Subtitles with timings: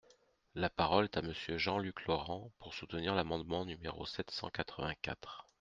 [0.55, 5.47] La parole est à Monsieur Jean-Luc Laurent, pour soutenir l’amendement numéro sept cent quatre-vingt-quatre.